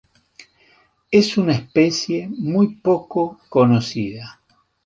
Es 1.11 1.37
una 1.37 1.53
especie 1.53 2.27
muy 2.27 2.73
poco 2.77 3.39
conocida. 3.49 4.41